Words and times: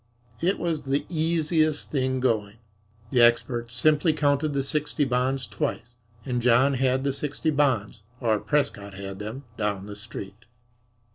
It 0.41 0.57
was 0.57 0.81
the 0.81 1.05
easiest 1.09 1.91
thing 1.91 2.19
going. 2.19 2.57
The 3.11 3.21
experts 3.21 3.75
simply 3.75 4.13
counted 4.13 4.53
the 4.53 4.63
sixty 4.63 5.05
bonds 5.05 5.45
twice 5.45 5.93
and 6.25 6.41
John 6.41 6.73
had 6.73 7.03
the 7.03 7.13
sixty 7.13 7.51
bonds 7.51 8.01
(or 8.19 8.39
Prescott 8.39 8.95
had 8.95 9.19
them) 9.19 9.43
down 9.57 9.85
the 9.85 9.95
street. 9.95 10.45